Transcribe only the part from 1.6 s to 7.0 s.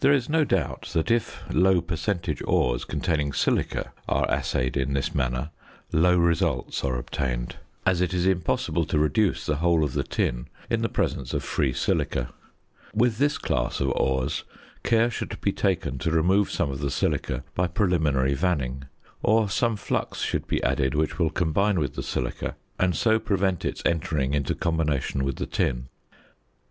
percentage ores containing silica are assayed in this manner, low results are